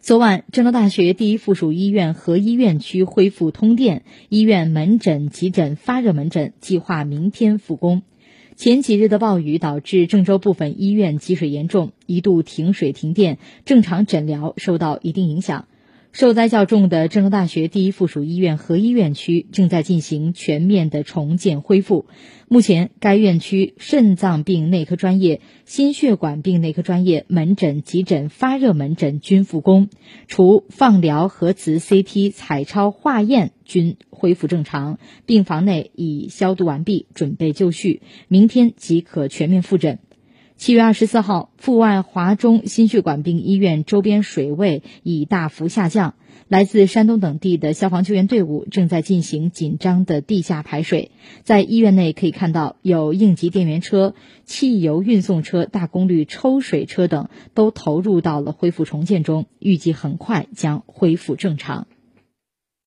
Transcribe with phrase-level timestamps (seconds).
[0.00, 8.02] 昨晚，郑州大学第一附属医院和医院区恢复通电，医院门诊、急诊、发热门诊计划明天复工。
[8.56, 15.66] 前几日的暴雨导致郑州部分医院积水严重，一度停水停电，正常诊疗受到一定影响。
[16.12, 22.06] 受灾较重的郑州大学第一附属医院和医院区正在进行全面的重建恢复。
[22.48, 29.90] 目前，该院区肾脏病内科专业、心血管病内科专业门诊、急诊、发热门诊均复工，
[30.26, 39.98] 除放疗、核磁、CT、彩超、化验均恢复正常，病房内已消毒完毕，准备就绪，明天即可全面复诊。
[40.58, 46.14] 七月二十四号，阜外华中心血管病医院周边水位已大幅下降。
[46.48, 51.12] 来自山东等地的消防救援队伍正在进行紧张的地下排水。
[51.44, 61.86] 在医院内可以看到，有应急电源车、汽油运送车、大功率抽水车等都投入到了恢复重建中，预计很快将恢复正常。